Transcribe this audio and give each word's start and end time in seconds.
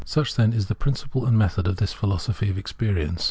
Such, 0.03 0.33
then, 0.33 0.51
is 0.51 0.65
the 0.65 0.73
principle 0.73 1.27
and 1.27 1.37
method 1.37 1.67
of 1.67 1.75
this 1.77 1.93
Philo 1.93 2.17
sophy 2.17 2.49
of 2.49 2.57
Experience. 2.57 3.19